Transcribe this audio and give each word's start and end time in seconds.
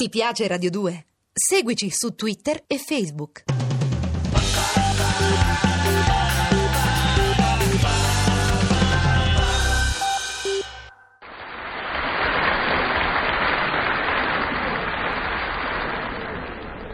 Ti 0.00 0.08
piace 0.10 0.46
Radio 0.46 0.70
2? 0.70 1.06
Seguici 1.32 1.90
su 1.90 2.14
Twitter 2.14 2.62
e 2.68 2.78
Facebook. 2.78 3.42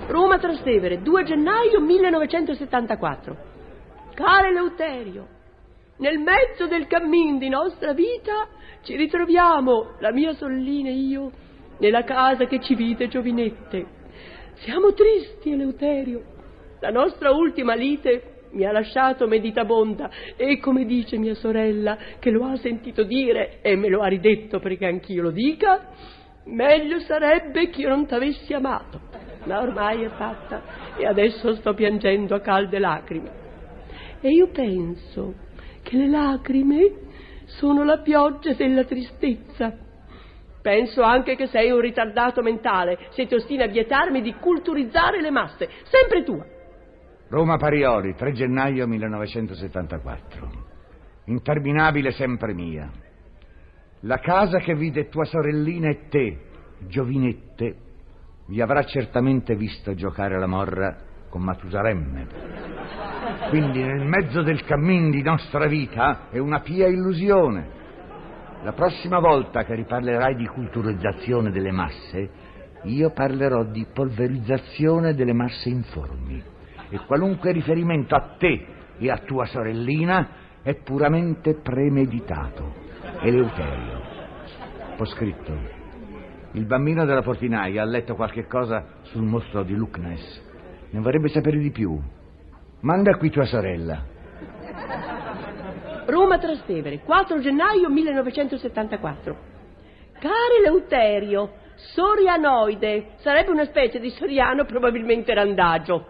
Roma 0.06 0.38
Trastevere, 0.38 1.02
2 1.02 1.24
gennaio 1.24 1.82
1974. 1.82 3.36
Care 4.14 4.48
Eleuterio, 4.48 5.28
nel 5.98 6.20
mezzo 6.20 6.66
del 6.66 6.86
cammin 6.86 7.36
di 7.36 7.50
nostra 7.50 7.92
vita 7.92 8.48
ci 8.82 8.96
ritroviamo, 8.96 9.96
la 9.98 10.10
mia 10.10 10.32
sorellina 10.32 10.88
e 10.88 10.94
io, 10.94 11.30
nella 11.78 12.04
casa 12.04 12.46
che 12.46 12.60
ci 12.60 12.74
vide 12.74 13.08
giovinette. 13.08 13.86
Siamo 14.54 14.92
tristi, 14.92 15.50
Eleuterio. 15.52 16.22
La 16.80 16.90
nostra 16.90 17.30
ultima 17.30 17.74
lite 17.74 18.34
mi 18.54 18.64
ha 18.64 18.72
lasciato 18.72 19.26
meditabonda 19.26 20.10
e 20.36 20.58
come 20.58 20.84
dice 20.84 21.16
mia 21.16 21.34
sorella, 21.34 21.96
che 22.18 22.30
lo 22.30 22.44
ha 22.44 22.56
sentito 22.56 23.02
dire 23.02 23.58
e 23.62 23.76
me 23.76 23.88
lo 23.88 24.00
ha 24.02 24.06
ridetto 24.06 24.60
perché 24.60 24.86
anch'io 24.86 25.22
lo 25.22 25.30
dica, 25.30 25.88
meglio 26.44 27.00
sarebbe 27.00 27.70
che 27.70 27.82
io 27.82 27.88
non 27.88 28.06
t'avessi 28.06 28.52
amato. 28.52 29.00
Ma 29.44 29.60
ormai 29.60 30.04
è 30.04 30.08
fatta 30.08 30.62
e 30.96 31.06
adesso 31.06 31.54
sto 31.56 31.74
piangendo 31.74 32.34
a 32.34 32.40
calde 32.40 32.78
lacrime. 32.78 33.42
E 34.20 34.28
io 34.30 34.48
penso 34.48 35.34
che 35.82 35.96
le 35.96 36.08
lacrime 36.08 36.92
sono 37.44 37.84
la 37.84 37.98
pioggia 37.98 38.54
della 38.54 38.84
tristezza. 38.84 39.76
Penso 40.64 41.02
anche 41.02 41.36
che 41.36 41.46
sei 41.48 41.70
un 41.70 41.78
ritardato 41.78 42.40
mentale 42.40 43.08
se 43.10 43.26
ti 43.26 43.34
ostini 43.34 43.62
a 43.62 43.66
vietarmi 43.66 44.22
di 44.22 44.32
culturizzare 44.40 45.20
le 45.20 45.30
masse. 45.30 45.68
Sempre 45.82 46.24
tua. 46.24 46.42
Roma 47.28 47.58
Parioli, 47.58 48.14
3 48.14 48.32
gennaio 48.32 48.86
1974. 48.86 50.50
Interminabile 51.26 52.12
sempre 52.12 52.54
mia. 52.54 52.90
La 54.00 54.20
casa 54.20 54.56
che 54.60 54.74
vide 54.74 55.10
tua 55.10 55.26
sorellina 55.26 55.90
e 55.90 56.08
te, 56.08 56.38
giovinette, 56.86 57.76
vi 58.46 58.62
avrà 58.62 58.84
certamente 58.84 59.54
visto 59.56 59.92
giocare 59.92 60.36
alla 60.36 60.46
morra 60.46 60.96
con 61.28 61.42
Matusalemme. 61.42 62.26
Quindi 63.50 63.82
nel 63.82 64.06
mezzo 64.06 64.40
del 64.40 64.64
cammin 64.64 65.10
di 65.10 65.20
nostra 65.20 65.66
vita 65.66 66.30
è 66.30 66.38
una 66.38 66.60
pia 66.60 66.86
illusione. 66.86 67.82
La 68.64 68.72
prossima 68.72 69.18
volta 69.18 69.62
che 69.64 69.74
riparlerai 69.74 70.36
di 70.36 70.46
culturizzazione 70.46 71.50
delle 71.50 71.70
masse, 71.70 72.30
io 72.84 73.10
parlerò 73.10 73.64
di 73.64 73.86
polverizzazione 73.92 75.12
delle 75.12 75.34
masse 75.34 75.68
informi. 75.68 76.42
E 76.88 76.98
qualunque 77.06 77.52
riferimento 77.52 78.14
a 78.14 78.36
te 78.38 78.66
e 78.96 79.10
a 79.10 79.18
tua 79.18 79.44
sorellina 79.44 80.28
è 80.62 80.76
puramente 80.76 81.56
premeditato. 81.56 82.72
Eleuterio. 83.20 84.00
Ho 84.96 85.04
scritto. 85.04 85.52
Il 86.52 86.64
bambino 86.64 87.04
della 87.04 87.20
portinaia 87.20 87.82
ha 87.82 87.84
letto 87.84 88.14
qualche 88.14 88.46
cosa 88.46 88.86
sul 89.02 89.24
mostro 89.24 89.62
di 89.62 89.74
Lucnes. 89.74 90.42
Ne 90.88 91.00
vorrebbe 91.00 91.28
sapere 91.28 91.58
di 91.58 91.70
più. 91.70 92.00
Manda 92.80 93.14
qui 93.18 93.28
tua 93.28 93.44
sorella. 93.44 94.12
Roma 96.06 96.38
Trastevere, 96.38 97.00
4 97.00 97.40
gennaio 97.40 97.88
1974. 97.88 99.36
Caro 100.18 100.54
Eleuterio, 100.58 101.52
Sorianoide, 101.76 103.12
sarebbe 103.16 103.50
una 103.50 103.64
specie 103.64 103.98
di 103.98 104.10
soriano 104.10 104.64
probabilmente 104.64 105.32
randagio. 105.32 106.06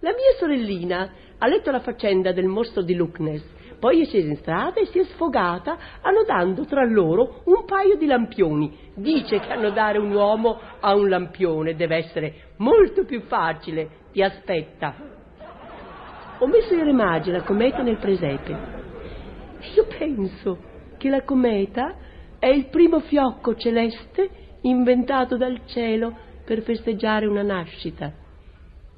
La 0.00 0.10
mia 0.10 0.34
sorellina 0.38 1.12
ha 1.38 1.46
letto 1.46 1.70
la 1.70 1.80
faccenda 1.80 2.32
del 2.32 2.46
mostro 2.46 2.82
di 2.82 2.94
Lucnes, 2.94 3.42
poi 3.78 4.02
è 4.02 4.04
scesa 4.04 4.28
in 4.28 4.36
strada 4.36 4.80
e 4.80 4.86
si 4.86 4.98
è 4.98 5.04
sfogata 5.04 5.78
annodando 6.02 6.64
tra 6.64 6.84
loro 6.84 7.42
un 7.44 7.64
paio 7.64 7.96
di 7.96 8.06
lampioni. 8.06 8.90
Dice 8.94 9.38
che 9.38 9.52
annodare 9.52 9.98
un 9.98 10.12
uomo 10.12 10.60
a 10.80 10.94
un 10.94 11.08
lampione 11.08 11.76
deve 11.76 11.96
essere 11.96 12.34
molto 12.56 13.04
più 13.04 13.22
facile. 13.22 13.88
Ti 14.12 14.22
aspetta. 14.22 14.94
Ho 16.38 16.46
messo 16.46 16.74
in 16.74 16.84
remagine 16.84 17.38
la 17.38 17.44
cometa 17.44 17.82
nel 17.82 17.98
presepe. 17.98 18.79
Io 19.74 19.86
penso 19.86 20.58
che 20.96 21.08
la 21.08 21.22
cometa 21.22 21.94
è 22.38 22.46
il 22.46 22.66
primo 22.66 23.00
fiocco 23.00 23.54
celeste 23.54 24.30
inventato 24.62 25.36
dal 25.36 25.60
cielo 25.66 26.16
per 26.44 26.62
festeggiare 26.62 27.26
una 27.26 27.42
nascita. 27.42 28.12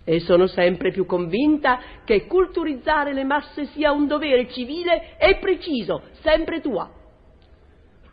E 0.04 0.20
sono 0.20 0.46
sempre 0.46 0.90
più 0.90 1.06
convinta 1.06 1.78
che 2.04 2.26
culturizzare 2.26 3.12
le 3.12 3.24
masse 3.24 3.66
sia 3.66 3.92
un 3.92 4.06
dovere 4.06 4.48
civile 4.48 5.16
e 5.18 5.36
preciso, 5.36 6.02
sempre 6.22 6.60
tua. 6.60 6.90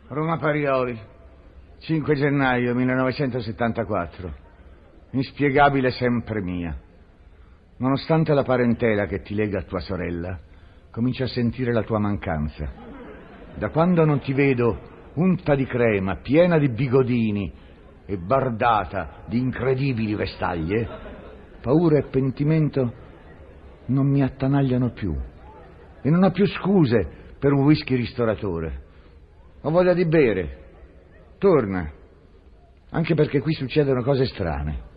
Roma 0.08 0.38
Parioli, 0.38 0.98
5 1.78 2.14
gennaio 2.14 2.74
1974. 2.74 4.34
Inspiegabile 5.12 5.90
sempre 5.90 6.40
mia. 6.40 6.76
Nonostante 7.78 8.34
la 8.34 8.42
parentela 8.42 9.06
che 9.06 9.22
ti 9.22 9.34
lega 9.34 9.60
a 9.60 9.62
tua 9.62 9.80
sorella, 9.80 10.38
comincio 10.90 11.24
a 11.24 11.28
sentire 11.28 11.72
la 11.72 11.82
tua 11.82 11.98
mancanza. 11.98 12.68
Da 13.56 13.70
quando 13.70 14.04
non 14.04 14.20
ti 14.20 14.32
vedo 14.32 14.88
unta 15.14 15.54
di 15.54 15.64
crema, 15.66 16.16
piena 16.16 16.58
di 16.58 16.68
bigodini 16.68 17.52
e 18.06 18.16
bardata 18.16 19.22
di 19.26 19.38
incredibili 19.38 20.14
vestaglie, 20.14 20.88
paura 21.60 21.98
e 21.98 22.04
pentimento 22.04 22.92
non 23.86 24.06
mi 24.06 24.22
attanagliano 24.22 24.90
più 24.90 25.16
e 26.02 26.10
non 26.10 26.22
ho 26.22 26.30
più 26.30 26.46
scuse 26.46 27.18
per 27.38 27.52
un 27.52 27.64
whisky 27.64 27.94
ristoratore. 27.96 28.88
Ho 29.62 29.70
voglia 29.70 29.94
di 29.94 30.06
bere. 30.06 30.58
Torna, 31.38 31.90
anche 32.90 33.14
perché 33.14 33.40
qui 33.40 33.52
succedono 33.52 34.02
cose 34.02 34.26
strane. 34.26 34.88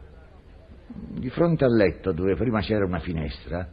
Di 0.88 1.30
fronte 1.30 1.66
al 1.66 1.74
letto, 1.74 2.12
dove 2.12 2.36
prima 2.36 2.60
c'era 2.62 2.86
una 2.86 3.00
finestra, 3.00 3.68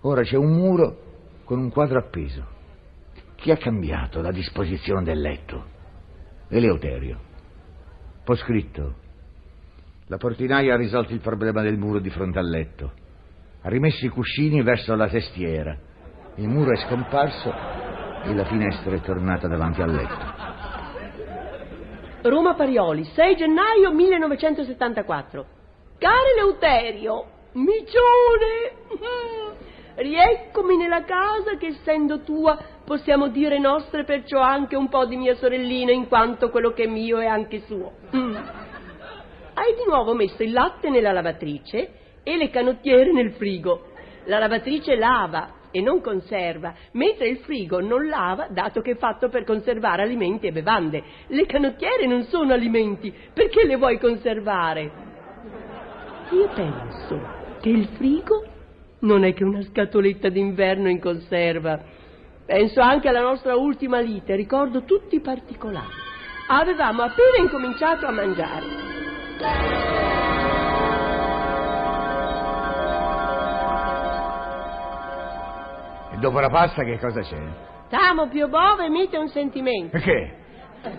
ora 0.00 0.22
c'è 0.22 0.36
un 0.36 0.52
muro 0.52 1.15
con 1.46 1.60
un 1.60 1.70
quadro 1.70 2.00
appeso. 2.00 2.44
Chi 3.36 3.52
ha 3.52 3.56
cambiato 3.56 4.20
la 4.20 4.32
disposizione 4.32 5.04
del 5.04 5.20
letto? 5.20 5.64
Eleuterio. 6.48 7.20
Ho 8.26 8.34
scritto. 8.34 8.94
La 10.08 10.16
portinaia 10.16 10.74
ha 10.74 10.76
risolto 10.76 11.12
il 11.12 11.20
problema 11.20 11.62
del 11.62 11.78
muro 11.78 12.00
di 12.00 12.10
fronte 12.10 12.40
al 12.40 12.48
letto. 12.48 12.92
Ha 13.62 13.68
rimesso 13.68 14.04
i 14.04 14.08
cuscini 14.08 14.60
verso 14.62 14.96
la 14.96 15.06
testiera. 15.08 15.78
Il 16.34 16.48
muro 16.48 16.72
è 16.72 16.76
scomparso 16.78 17.54
e 18.24 18.34
la 18.34 18.44
finestra 18.44 18.92
è 18.92 19.00
tornata 19.00 19.46
davanti 19.46 19.80
al 19.80 19.92
letto. 19.92 20.34
Roma 22.28 22.54
Parioli, 22.54 23.04
6 23.04 23.36
gennaio 23.36 23.92
1974. 23.92 25.46
Caro 25.98 26.26
Eleuterio, 26.36 27.24
micione! 27.52 28.74
Rieccomi 29.96 30.76
nella 30.76 31.04
casa 31.04 31.56
che 31.56 31.68
essendo 31.68 32.20
tua 32.20 32.58
possiamo 32.84 33.28
dire 33.28 33.58
nostre, 33.58 34.04
perciò 34.04 34.40
anche 34.40 34.76
un 34.76 34.88
po' 34.88 35.06
di 35.06 35.16
mia 35.16 35.34
sorellina, 35.36 35.90
in 35.90 36.06
quanto 36.06 36.50
quello 36.50 36.72
che 36.72 36.84
è 36.84 36.86
mio 36.86 37.18
è 37.18 37.24
anche 37.24 37.60
suo. 37.60 37.92
Mm. 38.14 38.34
Hai 39.54 39.74
di 39.74 39.84
nuovo 39.86 40.12
messo 40.12 40.42
il 40.42 40.52
latte 40.52 40.90
nella 40.90 41.12
lavatrice 41.12 41.92
e 42.22 42.36
le 42.36 42.50
canottiere 42.50 43.10
nel 43.10 43.32
frigo. 43.32 43.86
La 44.24 44.38
lavatrice 44.38 44.96
lava 44.96 45.54
e 45.70 45.80
non 45.80 46.02
conserva, 46.02 46.74
mentre 46.92 47.28
il 47.28 47.38
frigo 47.38 47.80
non 47.80 48.06
lava, 48.06 48.48
dato 48.50 48.82
che 48.82 48.92
è 48.92 48.96
fatto 48.96 49.30
per 49.30 49.44
conservare 49.44 50.02
alimenti 50.02 50.46
e 50.46 50.52
bevande. 50.52 51.02
Le 51.28 51.46
canottiere 51.46 52.06
non 52.06 52.24
sono 52.24 52.52
alimenti, 52.52 53.14
perché 53.32 53.64
le 53.64 53.76
vuoi 53.76 53.98
conservare? 53.98 54.90
Io 56.32 56.48
penso 56.48 57.20
che 57.60 57.70
il 57.70 57.86
frigo 57.96 58.44
non 59.00 59.24
è 59.24 59.34
che 59.34 59.44
una 59.44 59.62
scatoletta 59.62 60.28
d'inverno 60.28 60.88
in 60.88 61.00
conserva. 61.00 61.80
Penso 62.46 62.80
anche 62.80 63.08
alla 63.08 63.20
nostra 63.20 63.56
ultima 63.56 64.00
lite, 64.00 64.36
ricordo 64.36 64.84
tutti 64.84 65.16
i 65.16 65.20
particolari. 65.20 66.04
Avevamo 66.48 67.02
appena 67.02 67.38
incominciato 67.38 68.06
a 68.06 68.10
mangiare. 68.12 68.64
E 76.12 76.18
dopo 76.18 76.40
la 76.40 76.48
pasta 76.48 76.84
che 76.84 76.98
cosa 76.98 77.20
c'è? 77.20 77.42
Tamo 77.88 78.28
più 78.28 78.48
bove 78.48 78.84
emite 78.84 79.16
un 79.16 79.28
sentimento. 79.28 79.90
Perché? 79.90 80.44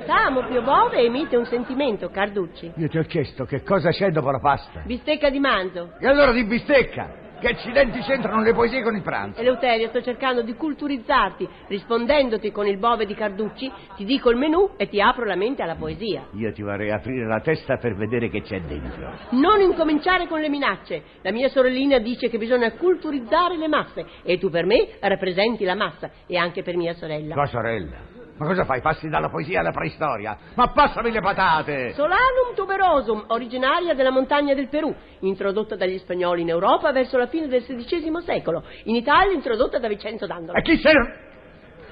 Tamo 0.06 0.46
più 0.48 0.62
bove 0.62 0.98
emite 0.98 1.38
un 1.38 1.46
sentimento, 1.46 2.10
Carducci. 2.10 2.74
Io 2.76 2.90
ti 2.90 2.98
ho 2.98 3.04
chiesto 3.04 3.46
che 3.46 3.64
cosa 3.64 3.90
c'è 3.90 4.12
dopo 4.12 4.32
la 4.32 4.40
pasta. 4.40 4.82
Bistecca 4.86 5.30
di 5.30 5.40
manzo. 5.40 5.94
E 6.00 6.08
allora 6.08 6.34
di 6.34 6.44
bistecca. 6.44 7.26
Che 7.40 7.48
accidenti 7.48 8.00
c'entrano 8.00 8.42
le 8.42 8.52
poesie 8.52 8.82
con 8.82 8.96
il 8.96 9.04
pranzo? 9.04 9.40
Eleuterio, 9.40 9.90
sto 9.90 10.02
cercando 10.02 10.42
di 10.42 10.56
culturizzarti. 10.56 11.48
Rispondendoti 11.68 12.52
con 12.52 12.66
il 12.66 12.80
bove 12.80 13.06
di 13.06 13.14
Carducci, 13.14 13.72
ti 13.96 14.06
dico 14.06 14.32
il 14.32 14.38
menù 14.38 14.72
e 14.76 14.90
ti 14.90 15.00
apro 15.00 15.24
la 15.24 15.36
mente 15.36 15.62
alla 15.62 15.76
poesia. 15.76 16.30
Io 16.32 16.52
ti 16.52 16.64
vorrei 16.64 16.92
aprire 16.92 17.28
la 17.28 17.40
testa 17.40 17.78
per 17.78 17.96
vedere 17.96 18.30
che 18.30 18.42
c'è 18.42 18.60
dentro. 18.62 19.12
Non 19.32 19.62
incominciare 19.62 20.26
con 20.26 20.40
le 20.40 20.50
minacce. 20.50 21.04
La 21.22 21.32
mia 21.32 21.50
sorellina 21.50 22.00
dice 22.00 22.28
che 22.28 22.40
bisogna 22.40 22.72
culturizzare 22.72 23.56
le 23.56 23.68
masse 23.68 24.04
e 24.24 24.40
tu 24.40 24.50
per 24.50 24.66
me 24.66 24.98
rappresenti 25.00 25.64
la 25.64 25.76
massa 25.76 26.10
e 26.26 26.38
anche 26.38 26.64
per 26.64 26.76
mia 26.76 26.96
sorella. 26.96 27.36
Tua 27.36 27.46
sorella? 27.46 28.17
Ma 28.38 28.46
cosa 28.46 28.66
fai? 28.66 28.82
Passi 28.82 29.10
dalla 29.10 29.30
poesia 29.30 29.60
alla 29.62 29.72
preistoria? 29.72 30.38
Ma 30.54 30.68
passami 30.70 31.12
le 31.12 31.22
patate! 31.22 31.94
Solanum 31.94 32.54
tuberosum, 32.56 33.26
originaria 33.28 33.96
della 33.96 34.12
montagna 34.12 34.54
del 34.54 34.68
Perù, 34.68 34.94
introdotta 35.22 35.76
dagli 35.76 35.98
spagnoli 35.98 36.42
in 36.42 36.50
Europa 36.50 36.92
verso 36.92 37.18
la 37.18 37.28
fine 37.28 37.48
del 37.48 37.64
XVI 37.64 38.22
secolo. 38.24 38.64
In 38.84 38.96
Italia 38.96 39.34
introdotta 39.34 39.80
da 39.80 39.88
Vincenzo 39.88 40.28
Dandolo. 40.28 40.58
E 40.58 40.62
chi 40.62 40.78
se 40.78 40.92
ne... 40.92 41.26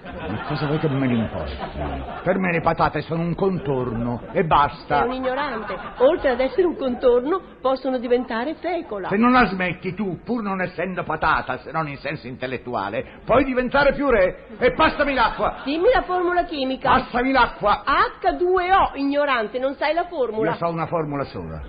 Ma 0.05 0.43
cosa 0.47 0.67
vuoi 0.67 0.77
che 0.77 0.87
me 0.87 1.07
ne 1.07 1.15
importi? 1.15 1.57
Per 2.23 2.37
me 2.37 2.51
le 2.51 2.61
patate 2.61 3.01
sono 3.01 3.21
un 3.23 3.33
contorno 3.33 4.21
e 4.31 4.41
È 4.41 4.43
basta. 4.43 5.03
un 5.03 5.13
ignorante. 5.13 5.75
Oltre 5.97 6.29
ad 6.29 6.39
essere 6.39 6.67
un 6.67 6.77
contorno, 6.77 7.41
possono 7.59 7.97
diventare 7.97 8.53
fecola. 8.55 9.07
Se 9.09 9.17
non 9.17 9.31
la 9.31 9.45
smetti 9.45 9.95
tu, 9.95 10.19
pur 10.23 10.43
non 10.43 10.61
essendo 10.61 11.03
patata, 11.03 11.57
se 11.57 11.71
non 11.71 11.87
in 11.87 11.97
senso 11.97 12.27
intellettuale, 12.27 13.19
puoi 13.25 13.43
diventare 13.43 13.93
più 13.93 14.07
re. 14.09 14.45
E 14.59 14.73
passami 14.73 15.13
l'acqua! 15.13 15.61
Dimmi 15.63 15.89
la 15.93 16.03
formula 16.03 16.43
chimica. 16.43 16.89
Passami 16.91 17.31
l'acqua! 17.31 17.83
H2O, 17.85 18.91
ignorante, 18.99 19.57
non 19.57 19.73
sai 19.75 19.93
la 19.95 20.05
formula. 20.05 20.51
Io 20.51 20.57
so 20.57 20.67
una 20.67 20.85
formula 20.85 21.23
sola. 21.23 21.61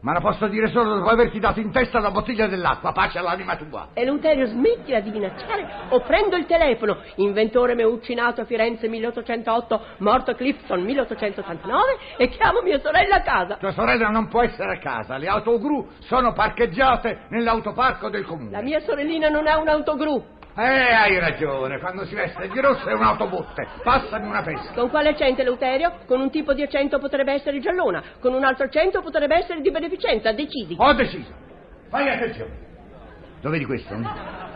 Ma 0.00 0.12
la 0.12 0.20
posso 0.20 0.46
dire 0.46 0.68
solo 0.68 0.94
dopo 0.94 1.08
averti 1.08 1.40
dato 1.40 1.58
in 1.58 1.72
testa 1.72 1.98
la 1.98 2.12
bottiglia 2.12 2.46
dell'acqua. 2.46 2.92
Pace 2.92 3.18
all'anima 3.18 3.56
tua. 3.56 3.88
Eleuterio, 3.94 4.46
smettila 4.46 5.00
di 5.00 5.10
minacciare 5.10 5.86
o 5.88 6.00
prendo 6.00 6.36
il 6.36 6.46
telefono. 6.46 6.98
Inventore 7.16 7.74
Meucci 7.74 8.14
nato 8.14 8.42
a 8.42 8.44
Firenze 8.44 8.86
1808, 8.86 9.80
morto 9.98 10.34
Clifton 10.34 10.82
1889 10.82 11.82
e 12.16 12.28
chiamo 12.28 12.62
mia 12.62 12.78
sorella 12.78 13.16
a 13.16 13.22
casa. 13.22 13.56
Tua 13.56 13.72
sorella 13.72 14.08
non 14.08 14.28
può 14.28 14.42
essere 14.42 14.76
a 14.76 14.78
casa. 14.78 15.16
Le 15.16 15.26
autogru 15.26 15.88
sono 15.98 16.32
parcheggiate 16.32 17.26
nell'autoparco 17.30 18.08
del 18.08 18.24
comune. 18.24 18.50
La 18.52 18.62
mia 18.62 18.78
sorellina 18.80 19.28
non 19.28 19.48
è 19.48 19.54
un 19.54 19.66
autogru. 19.66 20.36
Eh, 20.60 20.92
hai 20.92 21.20
ragione. 21.20 21.78
Quando 21.78 22.04
si 22.04 22.16
veste 22.16 22.48
di 22.48 22.60
rosso 22.60 22.88
è 22.88 22.92
un'autobotte. 22.92 23.64
Passami 23.84 24.26
una 24.26 24.42
pesca. 24.42 24.72
Con 24.72 24.90
quale 24.90 25.10
accento, 25.10 25.40
Eleuterio? 25.40 25.98
Con 26.04 26.20
un 26.20 26.30
tipo 26.32 26.52
di 26.52 26.62
accento 26.62 26.98
potrebbe 26.98 27.32
essere 27.32 27.60
giallona, 27.60 28.02
con 28.18 28.34
un 28.34 28.42
altro 28.42 28.64
accento 28.64 29.00
potrebbe 29.00 29.36
essere 29.36 29.60
di 29.60 29.70
beneficenza, 29.70 30.32
decidi. 30.32 30.74
Ho 30.76 30.92
deciso. 30.94 31.32
Fai 31.88 32.08
attenzione. 32.08 32.50
Lo 33.40 33.50
vedi 33.50 33.64
questo? 33.66 33.94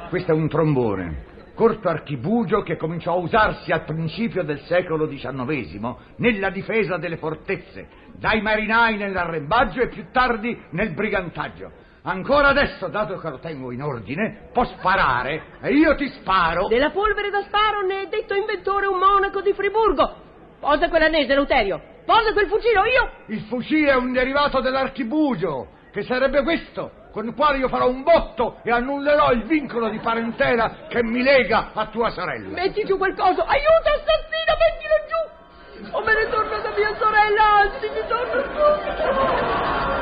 Questo 0.09 0.33
è 0.33 0.35
un 0.35 0.49
trombone. 0.49 1.31
Corto 1.55 1.89
archibugio 1.89 2.63
che 2.63 2.77
cominciò 2.77 3.13
a 3.13 3.19
usarsi 3.19 3.71
al 3.71 3.85
principio 3.85 4.43
del 4.43 4.59
secolo 4.63 5.07
XIX 5.07 5.95
nella 6.17 6.51
difesa 6.51 6.97
delle 6.97 7.19
fortezze, 7.19 7.87
dai 8.15 8.41
marinai 8.41 8.97
nell'arrembaggio 8.97 9.83
e 9.83 9.89
più 9.89 10.07
tardi 10.11 10.61
nel 10.71 10.95
brigantaggio. 10.95 11.71
Ancora 12.05 12.49
adesso, 12.49 12.89
dato 12.89 13.17
che 13.17 13.29
lo 13.29 13.39
tengo 13.39 13.71
in 13.71 13.81
ordine, 13.81 14.49
può 14.53 14.65
sparare 14.65 15.59
e 15.61 15.73
io 15.73 15.95
ti 15.95 16.09
sparo. 16.09 16.67
Della 16.67 16.91
polvere 16.91 17.31
da 17.31 17.43
sparo 17.43 17.83
ne 17.83 18.03
è 18.03 18.07
detto 18.09 18.35
inventore 18.35 18.87
un 18.87 18.99
monaco 18.99 19.41
di 19.41 19.53
Friburgo. 19.53 20.13
Posa 20.59 20.89
quell'annese, 20.89 21.31
Eleuterio. 21.31 21.81
Posa 22.05 22.33
quel 22.33 22.49
fucile, 22.49 22.81
io. 22.91 23.11
Il 23.27 23.43
fucile 23.43 23.93
è 23.93 23.95
un 23.95 24.13
derivato 24.13 24.61
dell'archibugio, 24.61 25.69
che 25.93 26.03
sarebbe 26.03 26.43
questo, 26.43 26.91
con 27.13 27.27
il 27.27 27.35
quale 27.35 27.59
io 27.59 27.69
farò 27.69 27.89
un 27.89 28.03
botto 28.03 28.59
e 28.65 28.73
annullerò 28.73 29.31
il 29.31 29.45
vincolo 29.45 29.89
di 29.89 30.01
parentela 30.01 30.87
che 30.89 31.05
mi 31.05 31.23
lega 31.23 31.71
a 31.73 31.87
tua 31.87 32.11
sorella. 32.11 32.49
Metti 32.49 32.83
giù 32.85 32.99
quel 32.99 33.15
coso. 33.15 33.43
Aiuto, 33.43 33.89
assassino, 33.91 34.57
mettilo 34.59 34.97
giù. 35.07 35.97
O 35.97 36.03
me 36.03 36.15
ne 36.15 36.29
torno 36.31 36.59
da 36.61 36.73
mia 36.77 36.97
sorella, 36.99 37.45
anzi, 37.61 37.89
mi 37.89 38.09
torno 38.09 38.43
subito. 38.43 40.02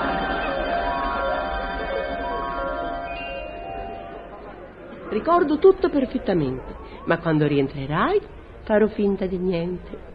Ricordo 5.10 5.58
tutto 5.58 5.88
perfettamente, 5.88 6.72
ma 7.04 7.18
quando 7.18 7.44
rientrerai 7.46 8.20
farò 8.62 8.86
finta 8.86 9.26
di 9.26 9.38
niente. 9.38 10.08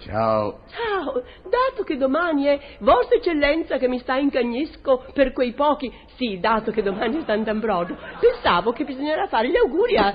Ciao. 0.00 0.58
Ciao, 0.68 1.22
dato 1.44 1.84
che 1.84 1.96
domani 1.96 2.46
è 2.46 2.60
Vostra 2.80 3.16
Eccellenza 3.16 3.78
che 3.78 3.86
mi 3.86 4.00
sta 4.00 4.16
in 4.16 4.30
cagnesco 4.30 5.04
per 5.12 5.32
quei 5.32 5.52
pochi, 5.52 5.90
sì, 6.16 6.40
dato 6.40 6.72
che 6.72 6.82
domani 6.82 7.18
è 7.18 7.22
Sant'Ambrogio, 7.24 7.96
pensavo 8.18 8.72
che 8.72 8.84
bisognerà 8.84 9.28
fare 9.28 9.48
gli 9.48 9.56
auguri 9.56 9.96
a... 9.96 10.14